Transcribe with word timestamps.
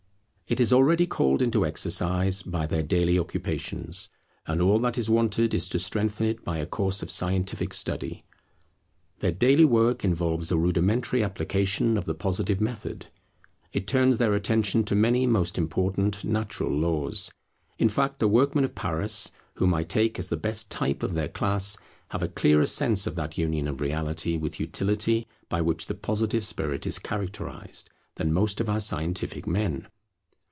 It 0.51 0.59
is 0.59 0.73
already 0.73 1.07
called 1.07 1.41
into 1.41 1.65
exercise 1.65 2.41
by 2.41 2.65
their 2.65 2.83
daily 2.83 3.17
occupations; 3.17 4.09
and 4.45 4.61
all 4.61 4.79
that 4.79 4.97
is 4.97 5.09
wanted 5.09 5.53
is 5.53 5.69
to 5.69 5.79
strengthen 5.79 6.25
it 6.27 6.43
by 6.43 6.57
a 6.57 6.65
course 6.65 7.01
of 7.01 7.09
scientific 7.09 7.73
study. 7.73 8.21
Their 9.19 9.31
daily 9.31 9.63
work 9.63 10.03
involves 10.03 10.51
a 10.51 10.57
rudimentary 10.57 11.23
application 11.23 11.95
of 11.97 12.03
the 12.03 12.13
Positive 12.13 12.59
method: 12.59 13.07
it 13.71 13.87
turns 13.87 14.17
their 14.17 14.33
attention 14.35 14.83
to 14.83 14.93
many 14.93 15.25
most 15.25 15.57
important 15.57 16.25
natural 16.25 16.73
laws. 16.77 17.31
In 17.79 17.87
fact, 17.87 18.19
the 18.19 18.27
workmen 18.27 18.65
of 18.65 18.75
Paris, 18.75 19.31
whom 19.53 19.73
I 19.73 19.83
take 19.83 20.19
as 20.19 20.27
the 20.27 20.35
best 20.35 20.69
type 20.69 21.01
of 21.01 21.13
their 21.13 21.29
class, 21.29 21.77
have 22.09 22.21
a 22.23 22.27
clearer 22.27 22.65
sense 22.65 23.07
of 23.07 23.15
that 23.15 23.37
union 23.37 23.69
of 23.69 23.79
reality 23.79 24.35
with 24.35 24.59
utility 24.59 25.29
by 25.47 25.61
which 25.61 25.85
the 25.85 25.95
Positive 25.95 26.43
spirit 26.43 26.85
is 26.85 26.99
characterized, 26.99 27.89
than 28.15 28.33
most 28.33 28.59
of 28.59 28.67
our 28.69 28.81
scientific 28.81 29.47
men. 29.47 29.87